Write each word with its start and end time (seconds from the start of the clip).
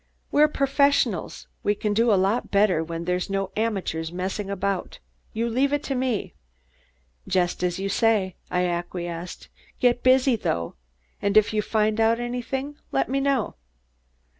We 0.31 0.43
professionals 0.47 1.45
can 1.79 1.93
do 1.93 2.11
a 2.11 2.15
lot 2.17 2.49
better, 2.49 2.83
when 2.83 3.05
there's 3.05 3.29
no 3.29 3.51
amateurs 3.55 4.11
messing 4.11 4.49
about. 4.49 4.97
You 5.31 5.47
leave 5.47 5.73
it 5.73 5.83
to 5.83 5.93
me!" 5.93 6.33
"Just 7.27 7.61
as 7.63 7.77
you 7.77 7.87
say," 7.87 8.35
I 8.49 8.65
acquiesced. 8.65 9.47
"Get 9.79 10.01
busy, 10.01 10.35
though, 10.35 10.73
and 11.21 11.37
if 11.37 11.53
you 11.53 11.61
find 11.61 11.99
out 12.01 12.19
anything, 12.19 12.77
let 12.91 13.09
me 13.09 13.19
know!" 13.19 13.53